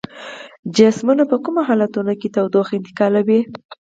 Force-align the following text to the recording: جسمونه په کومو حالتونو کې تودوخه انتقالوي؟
جسمونه 0.77 1.23
په 1.31 1.37
کومو 1.43 1.61
حالتونو 1.69 2.13
کې 2.19 2.27
تودوخه 2.35 2.73
انتقالوي؟ 2.75 3.39